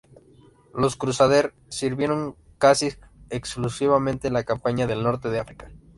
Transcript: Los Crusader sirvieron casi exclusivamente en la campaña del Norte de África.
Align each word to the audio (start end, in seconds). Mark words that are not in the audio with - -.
Los 0.73 0.95
Crusader 0.95 1.53
sirvieron 1.69 2.35
casi 2.57 2.95
exclusivamente 3.29 4.29
en 4.29 4.33
la 4.33 4.43
campaña 4.45 4.87
del 4.87 5.03
Norte 5.03 5.29
de 5.29 5.37
África. 5.39 5.69